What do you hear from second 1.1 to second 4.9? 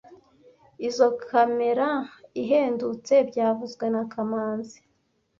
kamera ihendutse byavuzwe na kamanzi